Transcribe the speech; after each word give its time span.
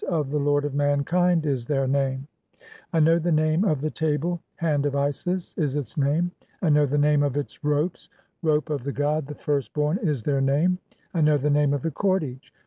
of 0.09 0.31
the 0.31 0.39
lord 0.39 0.65
of 0.65 0.73
mankind' 0.73 1.45
[is 1.45 1.67
their 1.67 1.87
name]. 1.87 2.25
I 2.91 2.99
"know 2.99 3.19
(21) 3.19 3.21
the 3.21 3.31
name 3.43 3.63
of 3.63 3.81
the 3.81 3.91
table; 3.91 4.39
'Hand 4.55 4.87
of 4.87 4.95
Isis' 4.95 5.53
[is 5.59 5.75
its 5.75 5.95
name]. 5.95 6.31
"I 6.59 6.69
know 6.71 6.87
the 6.87 6.97
name 6.97 7.21
of 7.21 7.37
its 7.37 7.63
ropes(?); 7.63 8.09
'Rope 8.41 8.71
of 8.71 8.83
the 8.83 8.93
god, 8.93 9.27
the 9.27 9.35
rirst 9.35 9.73
"born' 9.73 9.99
[is 9.99 10.23
their 10.23 10.41
name]. 10.41 10.79
(22) 11.11 11.11
I 11.13 11.21
know 11.21 11.37
the 11.37 11.51
name 11.51 11.71
of 11.71 11.83
the 11.83 11.91
cordage 11.91 12.51